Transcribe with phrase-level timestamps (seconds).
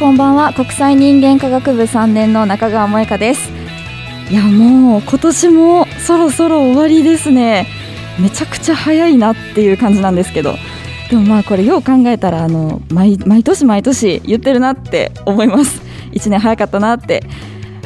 [0.00, 0.54] こんばんは。
[0.54, 3.50] 国際人間科学部3年の中川萌香です。
[4.30, 7.66] いやもう今年もそろそろ終わりですね。
[8.18, 10.54] めちゃくちゃ早いなっていう感じなんですけど。
[11.10, 15.82] でもまあこれよう考えたらあの毎年毎年言ってるなって思います。
[16.12, 17.22] 1年早かったなって。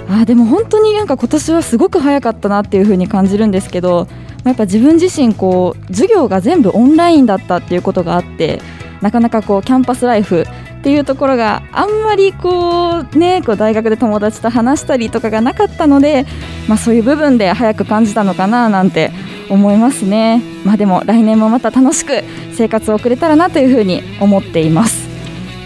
[0.09, 4.07] あでも本当になんか今年はすごく早かったなっていう風に感じるんですけど
[4.45, 8.61] やっぱ自分自身こう授業が全部オンラインだったっていうことがあって
[9.01, 10.45] なかなかこうキャンパスライフ
[10.85, 16.27] っていうところがあんまりこうねこう大学で友達と話したりとかがなかったので、
[16.69, 19.11] まあ、そういう部分で早く感じたのかななんて
[19.49, 25.09] 思いますね、まあ、でも来年もまた楽しく生活を送れたらなというふうに思っています。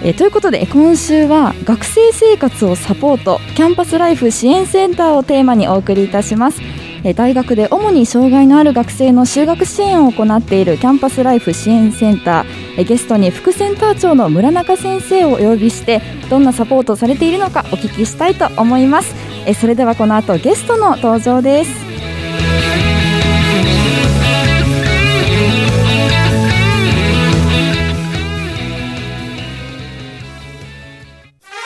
[0.04, 6.60] えということで今週は学生生活をサポートキャンパスライフ支援センターをテーマにお送りいたします。
[7.14, 19.14] 大学で主に障害のある学生の就学支援を行っているキャンパスライフ支援センターゲストに副センター長の村中先生をお呼びしてどんなサポートされているのかお聞きしたいと思います。
[19.60, 21.70] それではこの後ゲストの登場です。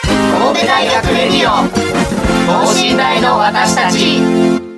[0.03, 1.67] 神戸大学レディオ
[2.65, 4.72] 等身大の私たち。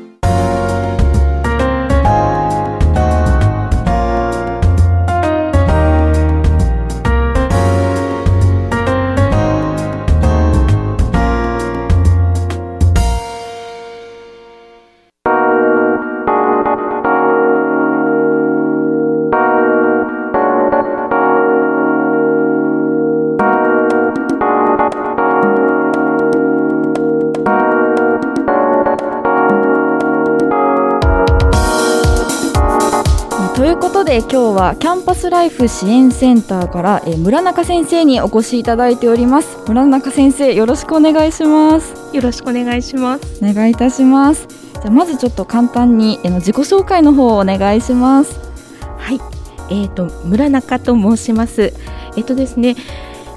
[34.36, 39.60] 今日はキャンパスライフ支援センターからえ村中先生にお越しいただいております。
[39.66, 42.14] 村中先生よろしくお願いします。
[42.14, 43.40] よろしくお願いします。
[43.42, 44.46] お願いいたします。
[44.82, 48.38] じゃまずちょっと簡単にえの自己紹介の方をお願いします。
[48.98, 49.22] はい。
[49.70, 51.72] えーと村中と申します。
[52.18, 52.76] えっ、ー、とですね、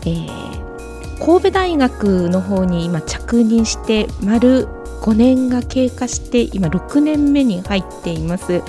[0.04, 4.66] えー、神戸大学の方に今着任して丸
[5.02, 8.64] 5年が経過して今6年目に入っています。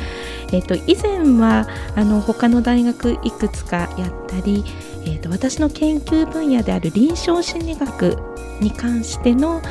[0.51, 4.63] えーと、以前はあの他の大学いくつかやったり、
[5.05, 8.17] えーと、私の研究分野である臨床心理学
[8.59, 9.61] に関しての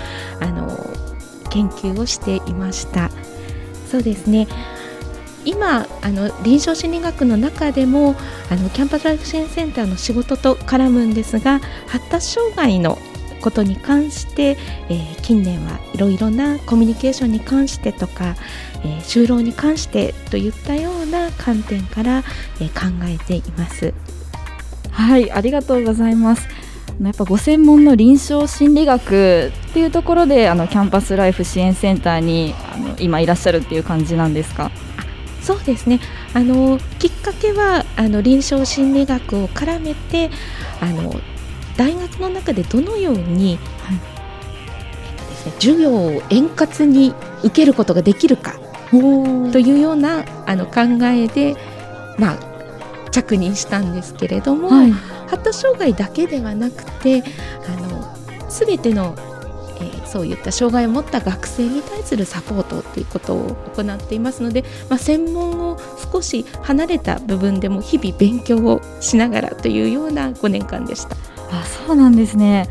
[0.40, 0.68] あの
[1.50, 3.10] 研究をしていました。
[3.90, 4.46] そうですね。
[5.44, 8.14] 今あの臨床心理学の中でも
[8.50, 12.98] あのキャンパスライフ支援センターの仕事と絡むんですが発達障害の
[13.38, 14.56] ことに関して、
[14.88, 18.36] えー、近年はいろいろなコミュニケーションに関してとか、
[18.84, 22.24] えー、就労に関してといったような観点から、
[22.60, 23.94] えー、考えています。
[24.90, 26.48] はいありがとうございます。
[27.00, 34.72] やっぱご専門の臨床心理学っていうところであのキャンパスライフ支援センターにあの今いらっしゃるっていう感じなんですか？
[35.40, 36.00] そうですね。
[36.34, 40.30] あのきっかけはあの臨床心理学を絡めて
[40.80, 41.14] あの
[41.78, 43.98] 大学の中でどのように、はい、
[45.60, 48.58] 授業を円滑に受けることができるか
[48.90, 48.96] と
[49.60, 51.56] いうようなあの考えで、
[52.18, 57.22] まあ、着任したんですけれども、はい、発達障害だけではなくて
[57.66, 59.14] あの全ての
[59.80, 65.78] えー、そういった障害を持った学生に対するサポートということを行っていますので、まあ、専門を
[66.12, 71.37] 少し離れた部分でも日々勉強をしながらというような5年間でした。
[71.50, 72.66] あそうなんですね。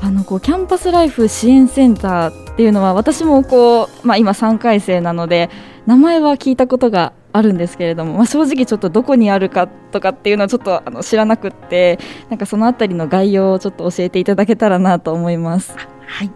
[0.00, 5.48] あのこうキャンパスライフ支援センターっていうのは私もこう、まあ、今3回生なので
[5.86, 11.98] 名前は聞いたことがあるんですけれども、まあ、正直ちょっとどこにあるかとかっていうのはちょっとあの知らなくって
[12.28, 15.74] なんかそのあたりの概要をちょっと教えていただけたらなと思います。
[16.06, 16.30] はい。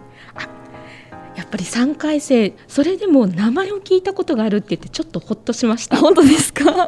[1.35, 5.95] やっぱり3回生それでも名前を聞いたことがあるって言ってちょっとほっとしました。
[5.97, 6.65] 本当ですか？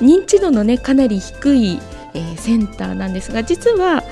[0.00, 1.78] 認知度のねかなり低い、
[2.14, 4.02] えー、センターなんですが実は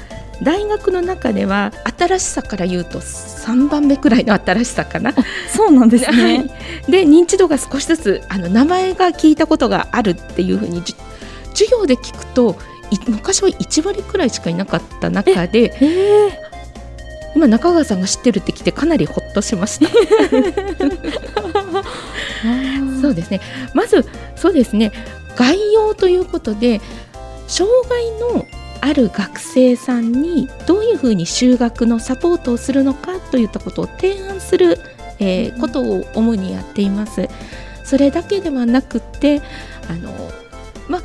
[0.43, 5.13] 大学の中では新しさから言うと3番目くらいの新しさかな。
[5.49, 6.43] そうなんですね、 は
[6.89, 10.83] い、で認知度が少しずつあの名前が聞いたことがあるっていうふうに
[11.53, 12.57] 授業で聞くと
[13.09, 15.75] 昔は1割くらいしかいなかった中で、
[17.35, 19.89] 今中川さんが知ってるって聞いてかなりほっとしました。
[23.03, 23.41] そうですね。
[23.75, 24.07] まず
[24.37, 24.93] そうですね。
[25.37, 26.81] 概要ということで
[27.49, 28.47] 障害の
[28.81, 34.79] ある学生さんにどういうふうに就学のサポートをするのかといったことを提案する、
[35.19, 37.29] えー、ことを主にやっています。
[37.85, 39.41] それだけではなくて
[39.89, 40.13] あの
[40.89, 41.03] まあ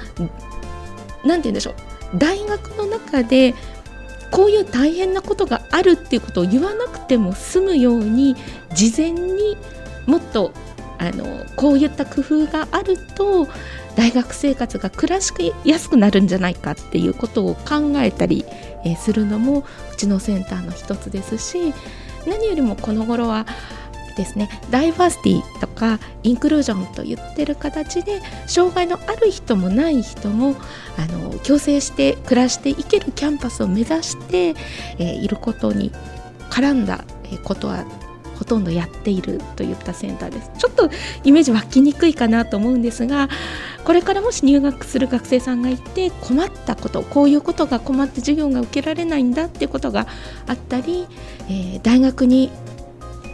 [1.24, 3.56] 何て言うんでしょう大学の中で
[4.32, 8.36] こういう大変なことがあるっていうことを言わなくても済むように
[8.74, 9.56] 事前に
[10.06, 10.52] もっと
[10.98, 13.48] あのこういった工夫があると
[13.96, 18.46] 大学生活が暮らしやすくなるんじゃないかっていうことを考えたり、
[18.98, 21.74] するのもうちのセンターの一つですし
[22.28, 23.46] 何よりもこの頃は
[24.18, 30.56] ですねダイバーシティとかインクルージョンと言ってる形で障害のある人もない人も
[30.98, 34.50] あの共生して暮らしていけるキャンパスを目指して、
[35.00, 35.92] えー、いることに
[36.50, 37.06] 絡んだ
[37.44, 37.86] ことは
[38.44, 40.90] ほとんどやっているといったセンターですちょっと
[41.24, 43.30] イメージ湧きにくいかなと思うんですが
[43.86, 50.08] これからもし入学する学生さんがいて困ったことこういうことが困って授業が受けられないんだっていうことが
[50.46, 51.08] あったり、
[51.50, 52.52] えー、大学に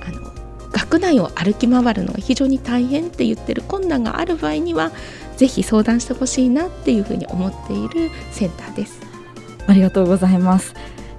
[0.06, 0.32] あの
[0.72, 4.92] 学内を歩き回るのが非常に大変って言ってる困難がある場合には
[5.38, 9.02] ぜひ相談してほしいなっていうふうに思っているセンターです。
[9.66, 10.76] ありがとうございます。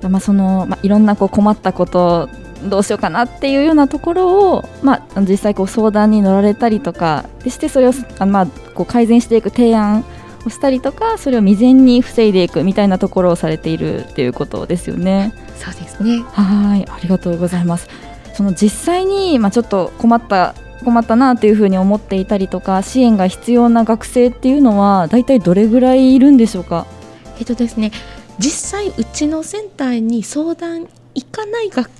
[0.09, 2.29] まあ、その、まあ、いろんなこう困ったこと
[2.65, 10.05] どうしようかなっていうようなところを、まあ、実際こう相談に乗られたりとかでしてそれをあまあ、こう改善していく提案
[10.47, 15.35] をしたりとかそれを未然に防いでいくみたいなところをされているっていうことですよね。
[15.57, 16.21] そうですね。
[16.33, 16.87] はい。
[16.89, 17.89] ありがとうございます。
[18.33, 20.55] その実際に、まあ、ちょっと困った
[20.85, 26.87] 困ったなというふうに思っていたりとか支援が必要な学生っていうのは大体どれぐらいいるんでしょうか？
[27.39, 27.93] えっとですね
[28.39, 31.91] 実際うちのセンターに相談行かない学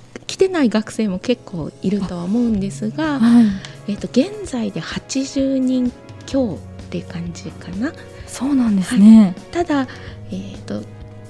[0.41, 3.45] 来てない学生も結構いるとは思うんですが、はい、
[3.89, 5.93] えー、と現在で80人
[6.25, 7.93] 強っていう感じかな。
[8.25, 9.87] そうなんですね、はい、ただ、
[10.31, 10.81] えーと、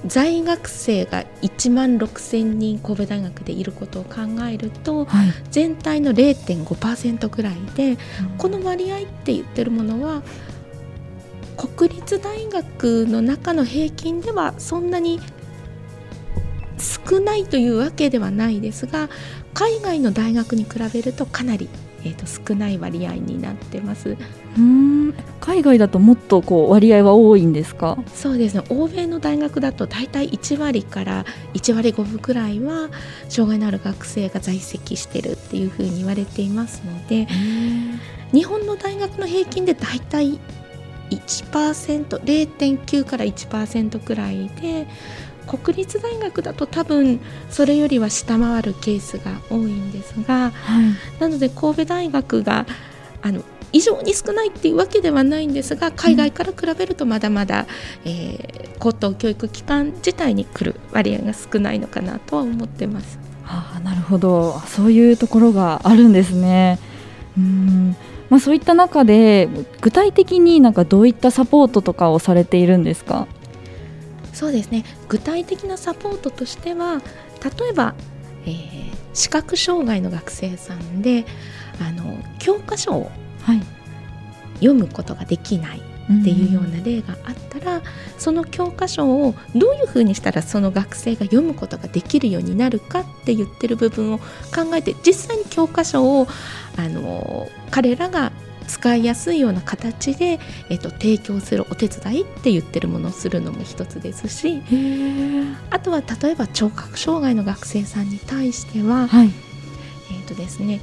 [0.06, 7.98] 在学生が1万6000人神戸大学でいることを考えると、はい、全体の0.5%ぐらいで、うん、
[8.38, 10.22] この割合って言ってるものは
[11.58, 15.19] 国立大学の中の平均ではそんなに
[16.81, 19.10] 少ないというわけではないですが
[19.54, 21.69] 海外の大学に比べるとかなり、
[22.04, 24.18] えーと、少ない割合になってます。
[24.57, 25.13] うん。
[25.39, 27.98] 海外だともっとこう割合は多いんですか？
[28.13, 28.63] そうですね。
[28.69, 32.89] 欧米の大学だと大体1割から1割5分くらいは
[33.30, 37.27] 障害のある学生が在籍してるっていうふうに言われていますので
[38.31, 40.39] 日本の大学の平均で大体
[41.10, 44.88] 1%0.9 から1%くらいで
[45.48, 52.66] 国立大学だと多分それよりは下回るケースが多いんですが、はい、なので神戸大学が
[53.22, 53.42] あの
[53.74, 57.68] 異常に少ないっていうわけではないんですが海外から比べるとまだまだ、
[58.06, 63.18] うん、えー、高等教育機関自体に来る割合が少ないのかなとは思ってます。
[63.44, 64.60] はあ、なるほど。
[64.68, 66.80] そういうところがあるんですね。
[67.38, 67.96] うん。
[68.30, 69.50] まあ、そういった中で
[69.82, 73.27] 具体的になんかどういったサポートとかをされているんですか？
[74.34, 74.84] そうですね。
[75.08, 77.02] 具体的なサポートとしては
[77.60, 77.96] 例えば、
[78.46, 81.26] えー、視覚障害の学生さんで
[81.80, 83.12] あの教科書を
[84.56, 85.82] 読むことができない
[86.20, 87.84] っていうような例があったら、うん、
[88.18, 94.26] その教科書をどういうふうにしたらその学生が読むことができるようになるかって言ってる部分を考
[94.76, 96.28] えて実際に教科書を
[96.78, 98.32] あの彼らが
[98.72, 104.62] 使いやすいような形で、えっと、提供するお手伝いって言ってるものをするのも一つですし
[105.70, 109.32] あとは例えば聴覚障害の学生さんに対しては、はい、
[110.12, 110.80] えっとですね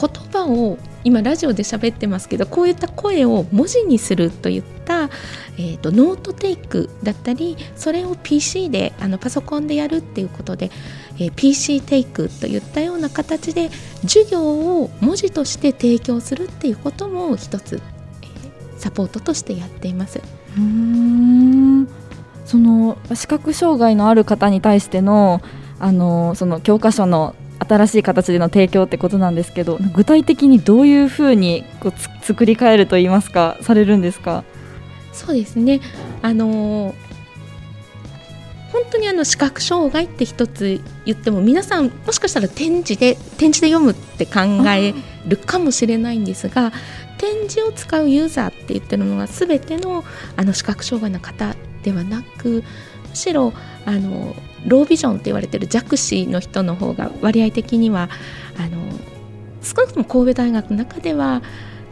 [0.00, 5.10] 言葉を今ラジオで喋ってますけどこういった声を文字にするといった、
[5.56, 10.70] えーと、ノートテイクだったりそれを PC であのパソコンでやるっていうことで、
[11.16, 13.70] えー、PC テイクといったような形で
[14.02, 17.80] 授業を文字として提供するっていうことも一つ、
[18.22, 20.20] えー、サポートとしてやっています。
[20.56, 21.88] うん
[22.44, 25.42] その視覚障害のある方に対しての
[25.78, 34.44] あのその教科書の新しい形での提供ってことなんですけど具体的にどういうふうにこうつ作り変えるといいますかされるんですか？
[35.12, 35.80] そうですね。
[36.22, 36.94] あの
[38.72, 44.94] 本当にあの視覚障害って一つ言っても皆さんもしかしたら展示で展示で読むって考え
[45.26, 46.70] るかもしれないんですが
[47.16, 50.04] 展示を使うユーザーって言ってるのは全ての
[50.36, 52.62] あの視覚障害の方ではなく
[53.08, 53.54] むしろ
[53.86, 54.36] あの
[54.68, 58.08] ロービジョンって言われてる弱視の人の方が割合的には
[58.58, 58.78] あの
[59.62, 61.42] 少なくとも神戸大学の中では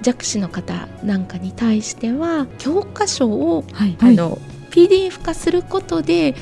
[0.03, 4.39] 弱視の方なんかに対しては教科書を、はいあの
[4.71, 6.35] PDF 化することで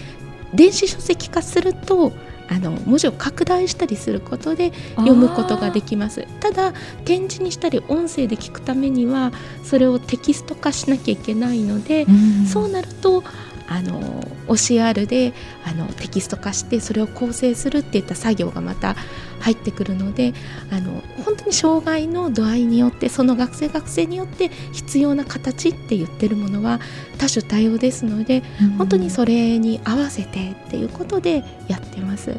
[0.52, 2.12] 電子書籍化すると
[2.48, 6.26] あの文字を拡大したりすることで読むことができます。
[6.40, 6.72] ただ
[7.04, 13.22] 展示にしたり音声で聞くためにはそれをテキスト化しなきゃいけないので、うそうなると
[13.66, 14.00] あの
[14.46, 15.32] OCR で
[15.64, 18.94] あのテキスト化してそれを構成するっていった作業がまた
[19.40, 20.34] 入ってくるので
[20.70, 26.80] あの本当に障害の度合いによってその学生学生によって必要な形って言ってるものは
[27.18, 32.36] 多種多様ですので、うん、本当にそれに合わせてっていうことでやってます。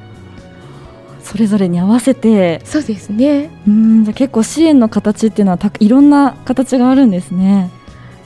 [1.24, 7.72] それぞれに合わせてそうですねうんじゃ結構支援の形っていうのはたいろんな形があるんですね。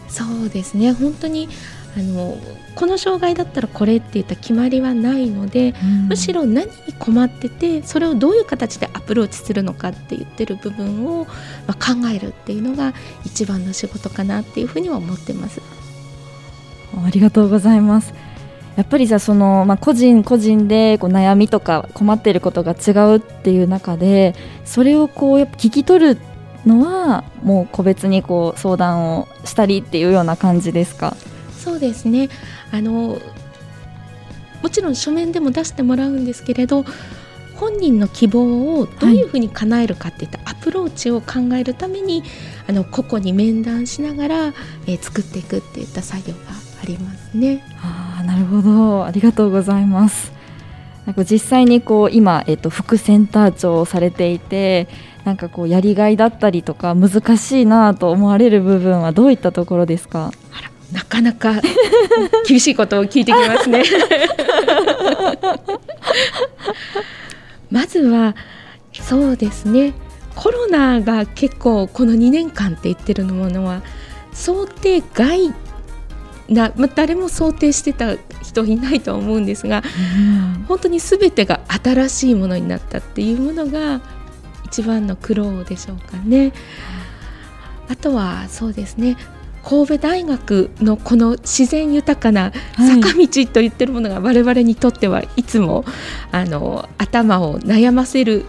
[0.10, 1.48] そうですね本当に
[1.98, 2.38] あの
[2.76, 11.26] この障害だったらこれっていった決まりはないので、うん、むしろ何に困っててそれをどういう形でアプローチするのかって言ってる部分を、
[11.68, 12.94] まあ、考えるっていうのが
[13.26, 15.62] 一番の仕事かなっていうふうには思ってます。
[17.06, 18.14] ありがとうございます。
[18.76, 26.18] やっぱりじゃあその、まあ、個人個人でこう悩みとか困っていることが違うっていう中でそれをこうやっぱ聞き取る
[26.66, 31.18] のはもう個別にこう相談をしたりっていうような感じですか？
[31.60, 32.30] そうですね
[32.72, 33.20] あの
[34.64, 36.86] もちろん書面でも出してもらうんですけれど
[37.56, 42.30] 本人の希望をどういうふうに叶えるかっていったアプローチを考えるために、はい、
[42.70, 44.46] あの個々に面談しながら、
[44.88, 46.40] えー、作っていくっていった作業が
[46.82, 47.62] ありますね。
[47.82, 50.32] あなるほどありがとうございます。
[51.06, 54.88] なんか実際にこう今、えっと、副センター長をされていて
[55.26, 60.32] なんかこうやりがいだったりとか難しいなと思われる部分はどういったところですか？
[60.54, 61.62] あらなかなか
[62.48, 63.84] 厳しいことを聞いてきますね。
[67.70, 68.36] まずは
[68.94, 69.94] そうですね。
[70.36, 73.82] コロナが結構この2年間って言ってるものは
[74.32, 75.54] 想定外
[76.48, 79.84] な、まあ、誰も想定してた人いないと思うんですが、
[80.18, 84.02] うん、本当に全てが新しいものになったっていうものが
[84.66, 86.54] 一番の苦労でしょうかね。
[87.90, 89.18] あとはそうですね
[89.70, 95.86] 神戸大学のこの自然豊かな坂道と言ってるものが我々にとってはいつも
[96.32, 98.46] あの頭を悩ませる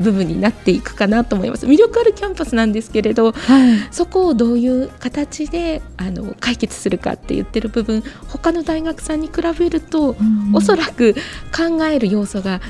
[0.00, 1.66] 部分になっていくかなと思います。
[1.66, 11.14] 魅力あるキャンパスなんですけれど、はい、そこをどういう形であの解決するかって言ってる部分他の大学さんに比べると、うん、おそらく
[11.56, 12.60] 考える要素が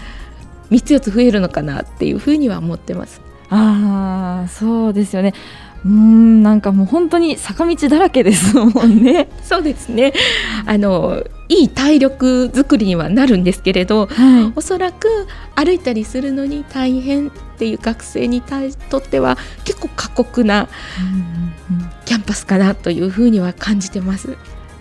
[0.70, 3.22] 3つ4つ増えるのかなっていうふうには思ってます。
[3.48, 5.32] あそうですよね
[5.84, 9.28] うんなんかもう本当に坂道だらけですもんね。
[9.42, 10.12] そうですね
[10.64, 15.08] あのいい体力作りにはなるんですけれど、はい、おそらく
[15.54, 20.68] 歩いたりするのに大変っていう学生にとっては結構過酷な
[22.04, 24.36] キャンパスかなというふうには感じてます。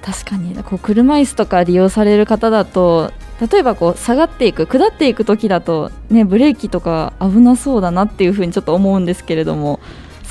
[0.06, 3.12] 確かにこう車椅子とか利用される方だと
[3.52, 9.80] 例えばこう下がっていく下っていく時だと、ね、ブレーキとか危なそうだなっていうふうにちょっと思うんですけれども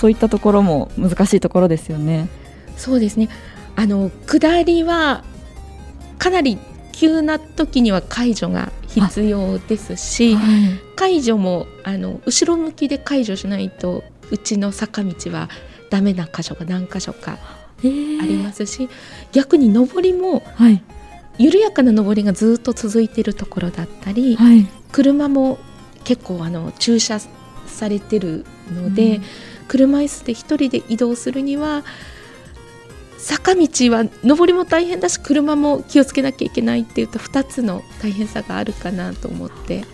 [0.04, 2.28] そういったところも難しいところですよね。
[2.76, 3.30] そうですね。
[3.74, 5.24] あの下りは
[6.18, 6.58] かなり
[6.92, 10.44] 急な時には解除が必要ですし、はい、
[10.94, 15.48] 解除もあの後ろ向きで解除しないとうちの坂道は
[15.88, 17.38] ダメな箇所が何箇所か
[17.82, 18.90] ありますし、
[19.32, 20.82] 逆に上りも、はい、
[21.38, 25.56] 緩やかな上りがずっと続いているところだったり、はい、車も
[26.04, 27.18] 結構あの駐車
[27.66, 29.22] されてるので、うん。
[29.66, 31.84] 車椅子で1人で移動するには
[33.16, 39.84] 坂道は上りも大変だし車も気をつけなきゃいけないっていうと2つの大変さがあるかなと思って。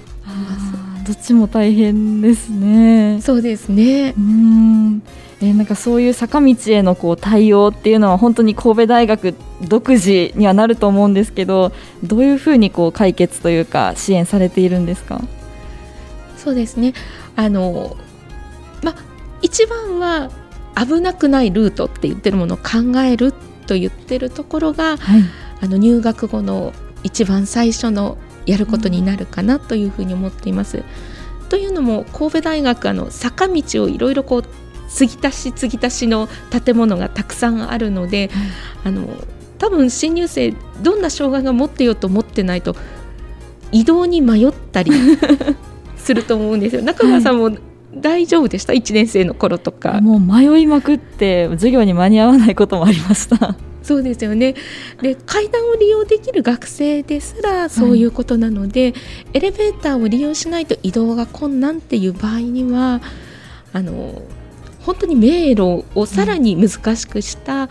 [1.07, 3.21] どっちも大変ですね。
[3.23, 4.13] そうですね。
[4.19, 5.03] うん。
[5.41, 11.73] えー、なんかそういう坂道へのこう対応っていうのは本当に神戸大学独自にはなると思うんですけど
[12.03, 15.21] どういうふうにこう解決というか支援されているんですか？
[16.37, 16.93] そうですね。
[17.37, 17.97] あの、
[18.83, 18.95] ま、
[19.43, 20.31] 一番は
[20.77, 23.33] 危なくないルートって言ってるものを考える
[23.67, 25.23] と言ってるところが、はい、
[25.61, 26.73] あの入学後の
[27.03, 30.83] 一番最初のやることになるかなというふうに思っています。
[31.49, 34.45] というのも神戸大学あの坂道をいろいろこう
[34.89, 38.31] 継ぎ足し継ぎ足しの建物がたくさんあるので、
[38.85, 39.09] あの
[39.59, 42.75] 多分新入生どんな障害が持ってようと思ってないと
[43.73, 44.91] 移動に迷ったり
[45.97, 46.83] すると思うんですよ。
[46.85, 47.51] 中川さんも
[47.95, 50.01] 大丈夫でした、1年生の頃とか。
[50.01, 53.57] もう迷いまくって授業に間に合わないこともありました。
[53.83, 54.55] そうですよね
[55.01, 58.95] で階段を利用できる学生ですらそういうことなので、はい、
[59.35, 63.01] エレベーターを利用しないと移動が困難っていう場合には
[63.73, 64.23] あの
[64.85, 67.69] 本当に迷路をさらに難しくした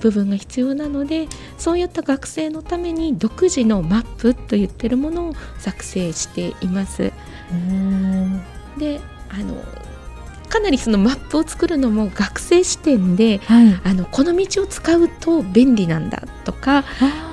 [0.00, 7.12] 部分が必要なので、うん、そういった学生のために独自のマップといってるものを作成しています。
[8.78, 9.00] で
[9.32, 9.62] あの
[10.48, 16.84] かなりそのマップを作るのも学生視点で、はい、あのこの道を使うと便利なんだとか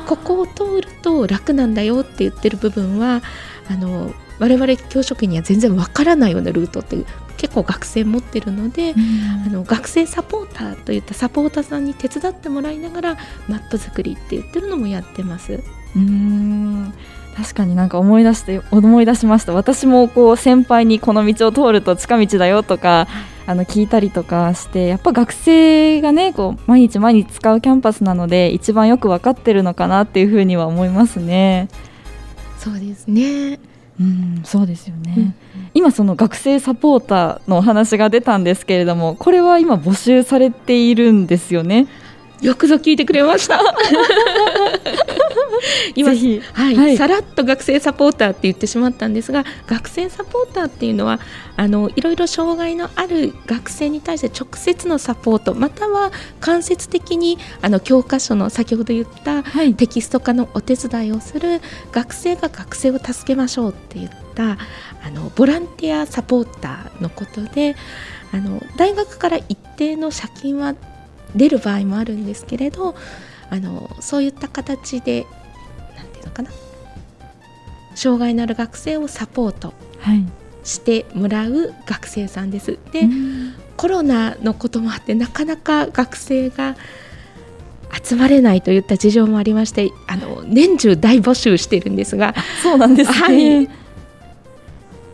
[0.07, 3.21] ここを通ると楽なんだよって言ってる部分は
[3.69, 7.03] あの我々教職員には全然わからないようなルートって
[7.35, 8.93] 結構学生持ってるので、
[9.45, 15.63] あの学生サポーターといったサポーターさんに手伝ってもらいながらマップ作りって言ってるのもやってます。
[15.95, 16.93] うん
[17.41, 19.53] 確かになんか思い出して思い出しました。
[19.53, 23.07] 私もこう先輩にこの道を通ると近道だよとか
[23.47, 31.69] あの聞いたりとかしてやっぱ学生がねこう毎日毎日使うキャンパスなので一番よく分かってるのかなっていうふうには思いますね。
[32.57, 33.57] そうですね。
[34.01, 35.33] うん、そうですよね、うん、
[35.73, 41.87] 今その学生サポーターのお話が出たんですけれどもこれは今募集されているんですよね。
[42.41, 43.59] よくぞ聞いてくれました
[45.95, 51.19] 今はい、はい、さらっと学生サポーターって言ってしまったんですが学生サポーターっていうのは
[51.55, 61.61] あのいろいろ障害のある学生に対して直接のサポートまたは間接的にあの教科書の先ほど言ったテキスト化のお手伝いをする、
[61.91, 64.57] 学生が学生を助けましょうって言った
[65.03, 67.75] あのボランティアサポーターのことで
[68.31, 70.75] あの大学から一定の借金は
[71.35, 72.95] 出る場合もあるんですけれど
[73.49, 75.25] あのそういった形で
[76.29, 76.49] のかな？
[77.95, 79.73] 障害のある学生をサポート
[80.63, 82.77] してもらう学生さんです。
[82.93, 83.09] で、
[83.75, 86.75] コロナのこともあってなかなか学生が
[88.03, 92.35] 集まれないといった事情もありましてあの年中大募集してるんですが。
[92.61, 93.69] そうなんですね、はい、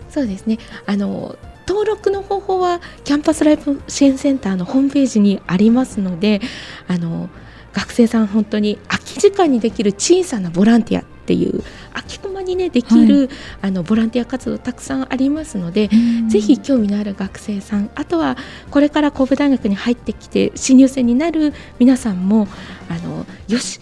[0.10, 0.60] そうですね。
[0.86, 6.42] あの登録の方法はキャンパスライフ支援センターのホームページにありますので
[6.88, 7.30] あの
[7.76, 11.62] 学生さん本当に空き時間にできる小さなボランティアっていう
[11.92, 13.30] 空き駒にねできる、はい、
[13.64, 15.90] あのボランティア活動たくさんありますので
[16.30, 18.38] ぜひ興味のある学生さんあとは
[18.72, 22.48] これから神戸大学に入ってきて新入生になる皆さんも
[22.90, 23.82] あのよし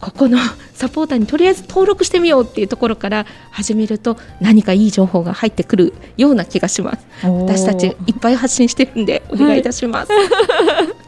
[0.00, 0.38] ここの
[0.74, 7.06] サポーターにとりあえず登録してみようっていうところから始めると何かいい情報が入ってくるような気がします。
[7.22, 10.18] 私たちいっぱい発信してるんでお願いいたします、は
[11.00, 11.03] い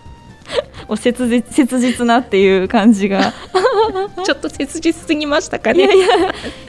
[0.88, 3.32] お切実切実なっていう感じが。
[4.24, 5.84] ちょっと切実すぎましたかね。
[5.84, 6.06] いやいや。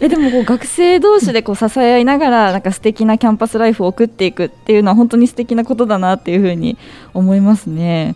[0.02, 6.78] えでもこう学生同士でこう支え合いながらなんか素敵なキャンパスライフを送っていくっていうのは本当に素敵なことだなっていうふうに
[7.14, 8.16] 思いますね。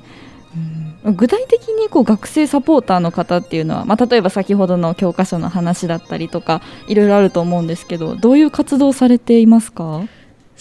[1.03, 10.01] うん、具体的にこう学生サポーターの方っていうのは、まあ、例えば先ほどの教科書の話だったりとかいろいろあると思うんですけどどういう活動されていますか？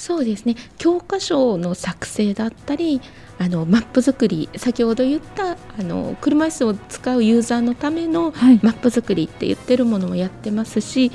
[0.01, 0.57] そうですね。
[0.79, 3.03] 教科書の作成だったり
[3.39, 8.33] あのマップ作り先ほど言ったあの車椅子を使うユーザーのための
[8.63, 11.11] マップ作りって言ってるものもやってますし、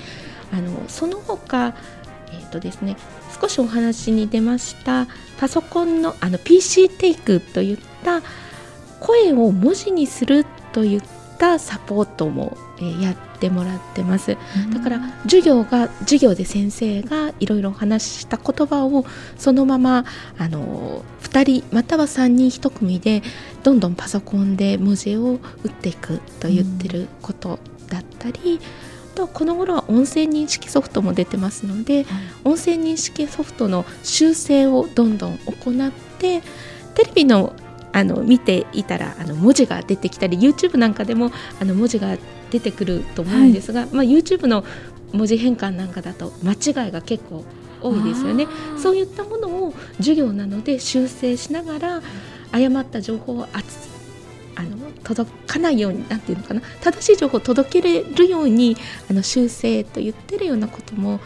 [0.51, 1.73] はい、あのその他
[2.31, 2.95] えーとですね、
[3.41, 5.07] 少しお話に出ました
[5.39, 8.21] パソコンのあの PC テイクといった
[8.99, 11.01] 声を文字にするといっ
[11.37, 14.37] たサポートも、えー、やってもらってます。
[14.73, 19.05] だから授業が授業で先生がいろいろお話しした言葉を
[19.37, 20.05] そのまま
[20.37, 23.21] あの2人または3人1組で
[23.63, 28.59] どんどんパソコンで文字を打っていくと言ってることだったり、
[29.15, 32.05] とこの頃は音声認識ソフトも出てますので、
[32.43, 36.41] 音声認識ソフトの修正をどんどん行って
[36.93, 37.53] テレビの
[37.95, 41.31] あの見ていたらあの文字が出てきたり YouTube なんかでも
[41.61, 42.17] あの文字が
[42.51, 44.65] 出てくると思うんですが、はい、まあ、YouTube の
[45.13, 47.45] 文字変換なんかだと間違いが結構
[47.81, 48.47] 多いですよね。
[48.77, 52.01] そういったものを授業なので修正しながら
[52.51, 53.47] 誤った情報を
[54.57, 56.61] あの届かないようになんていうのかな。
[56.81, 58.75] 正しい情報を届けれるように
[59.09, 61.21] あの修正と言ってるようなことも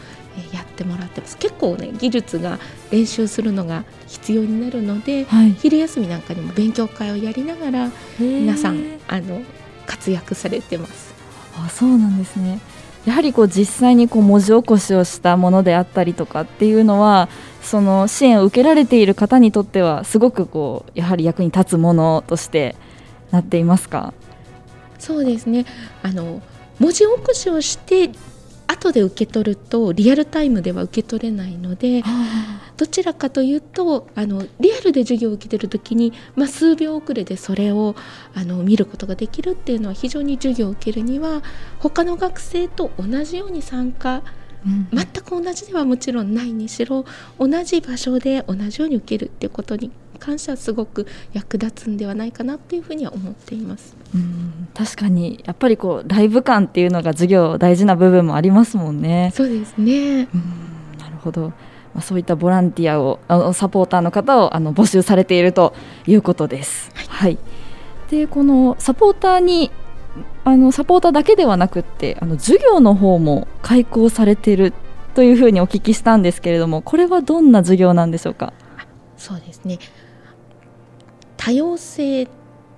[0.52, 1.36] やってもらってます。
[1.38, 2.58] 結構ね技術が
[2.90, 9.42] 練習するのが必要になるので、はい、昼休みなんかにも勉強会をやりながら皆さんあの
[9.86, 11.14] 活躍されてます。
[11.56, 12.60] あそうなんですね。
[13.06, 17.30] やはりこう実際にこう文字起こしをしたものであったりとかっていうのは
[17.62, 22.76] その支援を受けられている方にとってはすごくこうやはり役に立つものとして
[23.30, 24.12] なっていますか？
[24.98, 25.64] そうですね。
[26.02, 26.42] あの
[26.78, 28.10] 文字起こしをして
[28.70, 32.02] 後で受け取るとリアルタイムでは受け取れないので
[32.76, 37.94] どちらかというとあのリアルで授業を受けてる時に、まあ、数秒遅れでそれを
[38.34, 41.42] あの見ることができるっていうのは非常に授業を受けるには
[41.78, 44.22] 他の学生と同じように参加
[44.92, 47.04] 全く同じではもちろんないにしろ
[47.38, 53.96] 同じ場所で同じように受けるっていうことに関してはすごく役立つんではないかなっていうふうには思っています。
[54.14, 59.32] うん確かにやっぱりこうライブ感っていうのが授業大事な部分もありますもんね。
[59.34, 60.28] そうですね。
[60.32, 61.52] うんなるほど。
[61.92, 65.74] まあ、そういったボランティアをあのサポーターの方をあの募集されていると
[66.06, 66.92] いうことです。
[66.94, 67.38] はい、はい、
[68.10, 69.72] でこのサポーターに
[70.44, 74.72] あのサポーターだけではなくってあの授業の方も開講されている
[75.14, 78.52] というふうにお聞きしたんですけれどもこれはどんな授業なんでしょうか？
[79.16, 79.78] そうですね
[81.40, 82.28] 多様性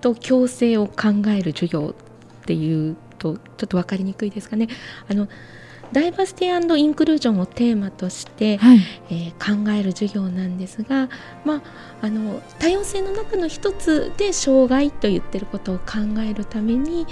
[0.01, 1.95] と共生を考える授業
[2.43, 4.69] っていうとちょっと分かりにくいですかね。
[5.11, 5.29] あの
[5.91, 8.79] ダイバーシティインクルージョンをテーマとして、はい、
[9.11, 11.11] えー、考える授業なんですが、
[11.45, 11.63] まあ、
[12.01, 17.07] あの多様性の中の一つで障害と言ってることを考えるために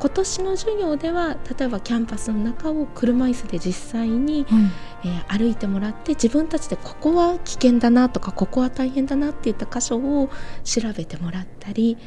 [0.00, 4.72] 今年の授業では例えばキャンパスの中を車椅子で実際に、うん、
[5.04, 10.30] えー、歩いてもらって自分たちでここは危険だなとかここは大変だなっていった箇所を
[10.64, 11.98] 調べてもらったり、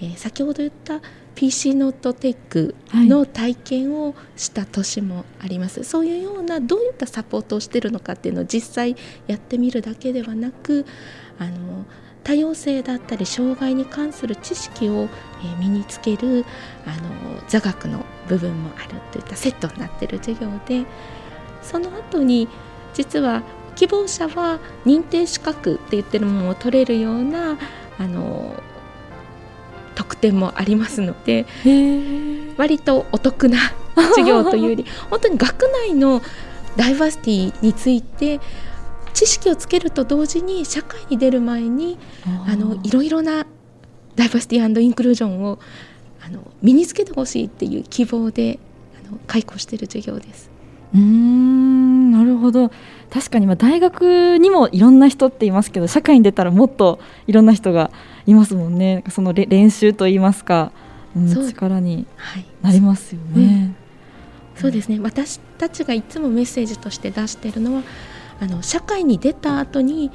[0.00, 1.00] えー、先ほど言った
[1.36, 8.96] PC ノートテイクの体験をした年もあります、はい、そういうようなどういったサポートをしているのかっていうのを実際
[9.28, 10.84] やってみるだけではなく
[11.38, 11.84] あの
[12.26, 15.08] 多様性だったり障害に関する知識を、
[15.44, 16.44] え身につける
[16.84, 20.86] あの座学の部分もあるといったセットになっている授業で
[21.62, 22.48] その後に
[22.94, 23.42] 実は
[23.76, 27.58] 希望者は認定資格って言ってるものを取れるような
[27.98, 28.60] あの
[29.94, 31.46] 特典もありますので
[32.56, 33.58] 割とお得な
[33.94, 36.22] 授業というより本当に学内の
[36.76, 38.40] ダイバーシティについて
[39.16, 41.98] 知識をつけると同時に社会に出る前に
[42.46, 43.46] あのいろいろな
[44.14, 45.58] ダイバーシティインクルージョンを
[46.20, 48.58] あの身につけてほしいっていう希望で
[48.94, 50.50] あの開講している授業です。
[50.94, 52.70] うんなるほど。
[53.08, 57.90] 確かにま大学にもいろんな人っていますけど社会に出たらもっといろんな人が
[58.26, 59.02] いますもんね。
[59.08, 60.72] その練習といいますか、
[61.16, 62.06] うん、力に
[62.60, 63.46] なりますよね。
[63.46, 63.76] はいうん、
[64.56, 64.98] そうですね。
[65.00, 67.82] 私たちがいつもメッセージとして出しているのは
[68.40, 70.10] あの社会に出た後に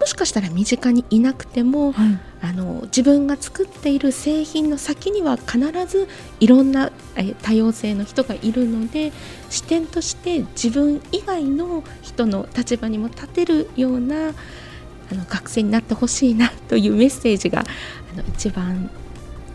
[0.00, 6.08] もしかしたら身近にいなくても、はい、あの自分が作っている製品の先には必ず
[6.40, 9.12] いろんなえ多様性の人がいるので
[9.50, 14.34] 視点として自分以外の人の立場にも立てるような
[15.10, 18.90] あの学生になってほしいなというメッセージがあの一番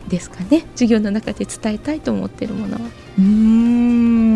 [0.08, 0.66] ですかね。
[0.74, 2.82] 授業の中で伝えたいと思っているものは。
[3.20, 4.29] うん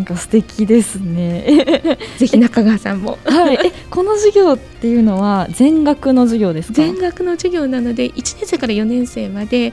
[0.00, 1.44] なんか素敵ですね。
[2.16, 3.18] ぜひ中川さんも。
[3.28, 3.58] はい。
[3.66, 6.74] えこの授業っていうのは全学の授業ですか？
[6.74, 9.72] 全学の授業なので1年生から4年生までえっ、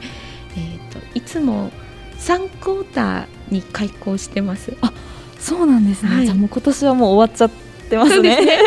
[0.92, 1.70] といつも
[2.20, 4.74] 3クォーターに開校してます。
[4.82, 4.92] あ
[5.38, 6.14] そうなんですね。
[6.14, 7.50] はい、じゃもう今年はもう終わっちゃっ
[7.88, 8.36] てますね。
[8.36, 8.58] すね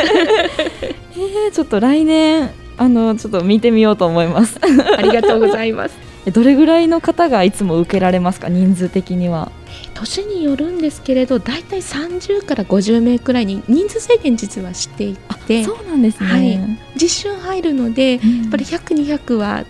[1.13, 4.59] えー、ちょっと来年あのちょっと見てみようと思います。
[4.63, 5.95] ありがとうございます。
[6.33, 8.49] どれぐらいの方がいつも受けられますか？
[8.49, 9.51] 人数的には
[10.01, 15.15] 年によるんですけれど大体30から50名くらいに人数制限実はしてい
[15.47, 19.65] てそうなんですね、はい、実習入るので、うん、やっぱり100200は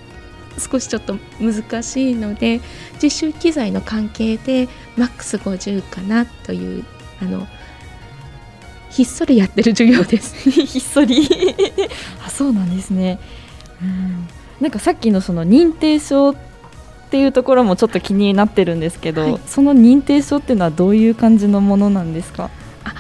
[0.58, 2.62] 少しちょっと難しいので
[3.02, 6.86] 実習機材の関係でマックス50かなという
[7.22, 7.48] あの
[8.90, 10.36] ひっそりやってる授業です。
[10.52, 11.26] ひっそり。
[12.26, 13.20] あそうなんですね、
[13.82, 14.28] うん。
[14.60, 16.51] なんかさっきのその認定証って
[17.20, 22.50] いうところもちょっと気になってるんですけど、はい、その認定証っていうのはどういう感じのものなんですか？
[22.84, 22.94] あ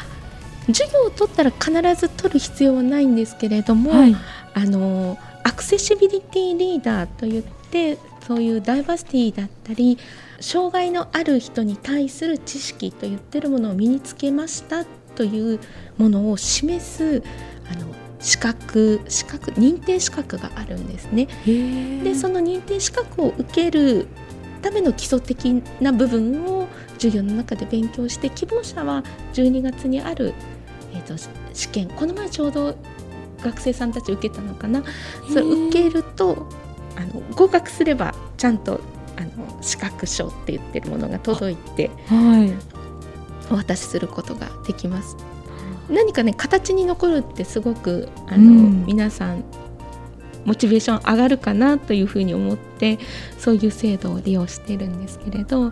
[0.67, 4.15] 授業を取ったら必ず取る必要はないんですけれども、はい、
[4.53, 7.97] あのアクセシビリティリーダーといって
[8.27, 9.97] そういうダイバーシティだったり
[10.39, 15.59] 障害のある人に対する知識といってるものを身につけましたという
[15.97, 17.23] ものを示す
[17.69, 17.87] あの
[18.21, 21.27] 資格資格認定資格があるんですね。
[22.03, 24.07] でその認定資格を受ける
[24.61, 29.03] ための基礎的な部分を授業の中で勉強して希望者は
[29.33, 30.33] 12月にある、
[30.93, 31.15] えーと、
[31.53, 32.75] 試験この前ちょうど
[33.43, 34.83] 学生さんたち受けたのかな
[35.27, 36.47] それ受けると
[36.95, 38.79] あの合格すればちゃんと
[39.17, 42.53] あの資格証って言ってるものが届いて、はい、
[43.51, 45.17] お渡しすることができます。
[45.91, 48.85] 何かね形に残るってすごくあの、うん。
[48.85, 49.43] 皆さん
[50.45, 52.97] モチベーション上がるかなというふうに思って
[53.37, 55.65] そういう制度を利用してるんですけれど。
[55.65, 55.71] な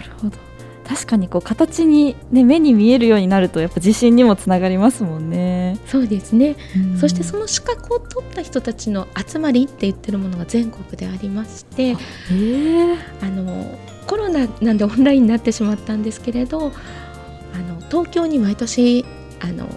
[0.00, 0.38] るほど。
[0.86, 6.98] 確かにこう形に、ね、目に見えるようになるとやっぱ自信にもつながりますもんね、そうですね、うん。
[6.98, 11.96] そしてその資格を取った人たちの集まりって言ってるものが全国でありましてへ
[12.30, 12.96] え。
[13.20, 13.76] あの
[14.06, 19.04] コロナなんでオンラインになってしまったんですけれどあの東京に毎年
[19.40, 19.68] あの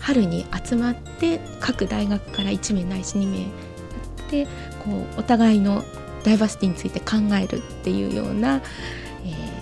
[0.00, 4.46] 春に集まって各大学から1名ないし2名やって
[4.84, 5.82] こうお互いの
[6.24, 8.62] ダイバーシティについて考えるっていうような、
[9.24, 9.56] えー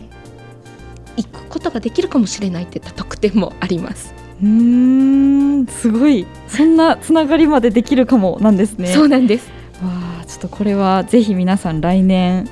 [1.16, 4.14] 行くことができるかもしれないっていった特典もあります。
[4.42, 6.26] うーんすごい。
[6.48, 8.88] そんなつながりまでできるかもなんですね。
[8.88, 9.48] そうなんです。
[9.82, 9.90] わ
[10.22, 12.48] あちょっとこれはぜひ皆さん来年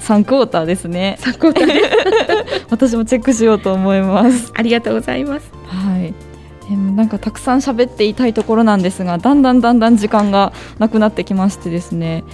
[0.00, 1.16] 3クォーターですね。
[1.20, 1.82] 参考になる
[2.70, 4.52] 私もチェックしようと思います。
[4.54, 5.50] ありがとうございます。
[5.66, 6.14] はい。
[6.70, 12.24] えーなんかたくさん喋っていたいところなんですがだんだんだんだん時間がなくなってきましてですね。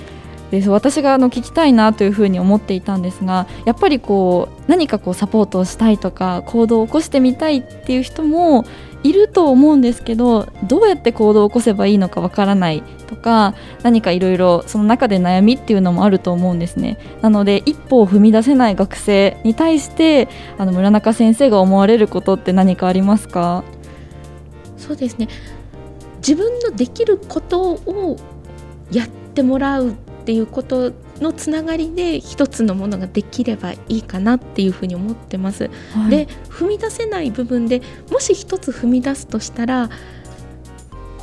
[0.51, 8.65] で私があの聞きたいなというふうに思っていたんですがやっぱりこう何かこうサポートをしたいとか行動を起こしてみたいっていう人も
[9.05, 16.99] いると思うんですけどどうやって行動を起こせばいいのかわからないとか何かいろいろその中で悩みっていうのもあると思うんですね。
[17.21, 23.63] なので一歩を踏み出せない学生に対してあの村中先生が思われることって何かありますか？
[24.77, 25.29] そうですね。
[26.19, 28.17] 自分のできることを
[28.91, 29.93] やってもらうっ
[30.25, 30.91] ていうこと
[31.21, 35.71] のつながりで一つのものができればいいかなっていうふうに思ってます。
[36.11, 39.91] で踏み出せない部分でもし一つ踏み出すとしたら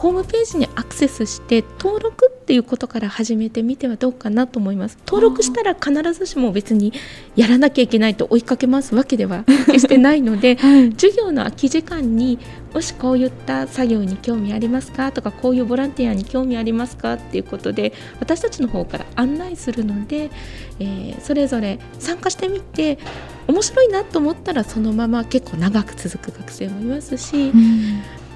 [0.01, 4.97] ホームページにアクセスして登録っていうことから始めてみてはどうかなと思います。
[5.06, 6.91] 登録したら必ずしも別に
[7.36, 10.91] やらなきゃいけないと追いかけますわけでは決してないので はい。
[10.93, 12.39] 授業の空き時間に
[12.73, 15.12] もしこういった作業に興味ありますか？
[15.12, 17.13] とかこういうボランティアに興味ありますか？
[17.13, 20.29] っていうことで私たちの方から案内するので、
[20.79, 22.97] えーそれぞれ参加してみて
[23.47, 27.51] 面白いなと思ったらそのまま結構長く続く学生もいますし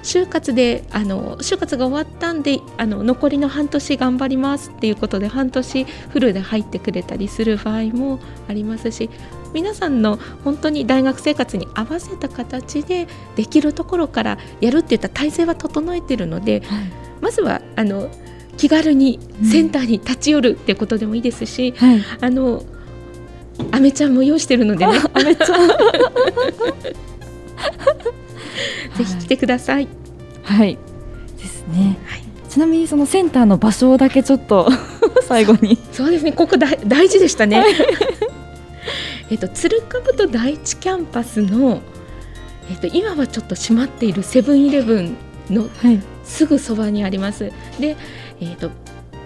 [0.02, 9.10] 就活であの就活が終わったんであの残りの半年頑張りますっていうことで半年フルで入ってくれたりする場合もありますし
[9.56, 16.62] 皆さんの本当に大学生活に合わせた形でできるところからやるっていった体制は整えているので
[17.22, 18.10] まずはあの
[18.58, 22.02] 気軽にセンターに立ち寄るってことでもいいですし、はい。
[22.20, 22.64] あの
[23.72, 24.98] アメちゃんも用意してるのでね。
[25.14, 25.46] あめっちゃ
[28.96, 29.88] ぜひ来てください。
[30.42, 30.78] はい。
[31.38, 32.24] ですね、はい。
[32.48, 34.68] ちなみにそのセンターの場所だけちょっと
[35.26, 35.78] 最後に。
[35.92, 37.64] そうですね、ここ大大事でしたね。
[39.30, 41.80] えっと鶴かぶと第一キャンパスの
[42.70, 45.16] えっと今はちょっと閉まっているセブンイレブン
[45.50, 47.52] のはいすぐそばにあります。
[47.78, 47.96] で、
[48.40, 48.70] えっと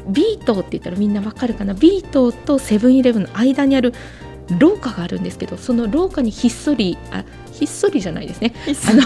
[0.09, 1.75] ビートって言ったらみんなわかるかな？
[1.75, 3.95] ビートとセブンイレブンの間にある
[4.59, 8.55] 廊下があるんですけど、その廊下にひっそりあひっそりじゃないですね。
[8.89, 9.03] あの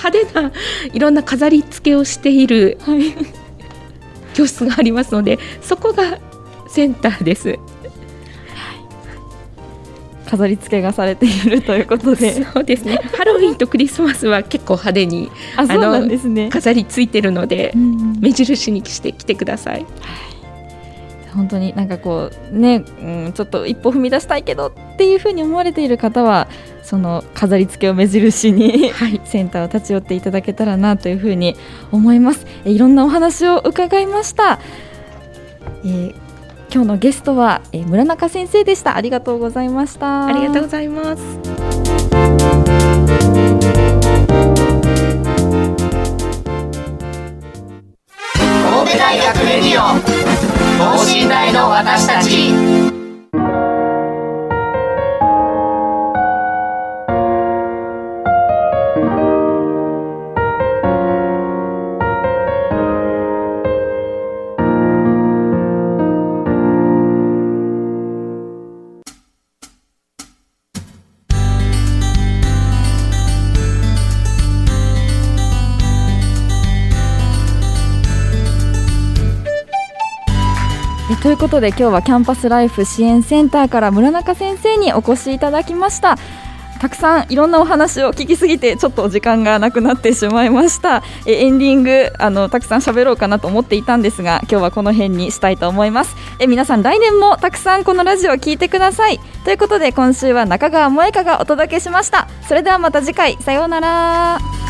[0.00, 0.52] 派手な
[0.92, 3.14] いろんな飾り付けをしているはい
[4.34, 6.18] 教室がありますので、そこが
[6.68, 7.58] センターです。
[10.28, 13.00] 飾り付けがされているということでそうですね。
[13.16, 19.86] ハロウィンとクリスマスは結構派手にあそうなんですね飾りついてるのでう、ん目印にして来てください。
[21.34, 26.48] 本当になんかこうね、うん、ちょっと一歩踏み出したいけどっていうふうに思われている方は
[26.82, 29.20] その飾り付けを目印にはい。
[29.24, 31.54] センターを立ち寄っていただけたらなというふうに
[31.92, 34.58] 思いますえいろんなお話を伺いました、
[35.84, 36.27] えー
[36.70, 38.94] 今日のゲストは、えー村中先生でした。
[38.96, 40.26] ありがとうございました。
[40.26, 41.22] ありがとうございます。
[48.70, 49.98] 神戸大学レディオ
[50.78, 52.87] 等身大の私たち
[81.38, 86.18] いうことで今日はキャンパスライフ支援センターから村中先生にお越しいただきました。
[86.80, 91.04] たくさんいろんなお話を聞きすぎてちょっと時間がなくなってしまいました。
[91.26, 96.16] えエンディングあのたくさん喋ろうかなと思っていたんですが今日はこの辺にしたいと思います。
[96.40, 99.20] え皆さん来年もたくさんこのラジオを聞いてください。
[99.44, 102.26] ということで今週は中川萌香がお届けしました。
[102.48, 103.38] それではまた次回。
[103.42, 104.67] さようなら。